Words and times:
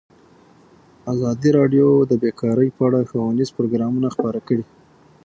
ازادي 1.13 1.49
راډیو 1.59 1.87
د 2.11 2.13
بیکاري 2.23 2.67
په 2.77 2.81
اړه 2.87 2.99
ښوونیز 3.09 3.49
پروګرامونه 3.57 4.07
خپاره 4.15 4.39
کړي. 4.47 4.65